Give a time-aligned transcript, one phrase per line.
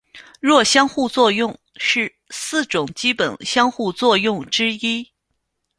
[0.39, 5.07] 弱相互作用是四种基本相互作用之一。